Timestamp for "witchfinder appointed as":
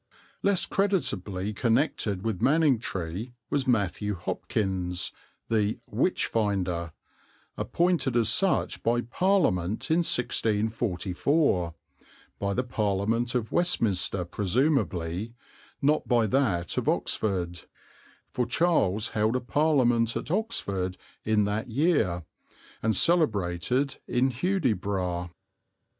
5.85-8.27